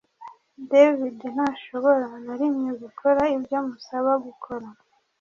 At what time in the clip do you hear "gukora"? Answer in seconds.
2.81-3.21, 4.25-4.67